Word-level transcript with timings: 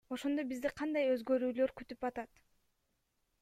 Ошондо 0.15 0.45
бизди 0.51 0.71
кандай 0.79 1.11
өзгөрүүлөр 1.17 1.75
күтүп 1.83 2.11
атат? 2.13 2.43